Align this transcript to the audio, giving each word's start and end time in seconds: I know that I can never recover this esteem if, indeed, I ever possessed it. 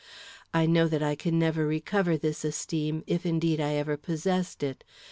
I 0.51 0.65
know 0.65 0.87
that 0.87 1.03
I 1.03 1.13
can 1.13 1.37
never 1.37 1.67
recover 1.67 2.17
this 2.17 2.43
esteem 2.43 3.03
if, 3.05 3.23
indeed, 3.23 3.61
I 3.61 3.73
ever 3.75 3.97
possessed 3.97 4.63
it. 4.63 4.83